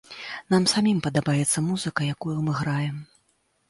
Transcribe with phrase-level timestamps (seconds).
[0.53, 2.95] Нам самім падабаецца музыка, якую мы граем.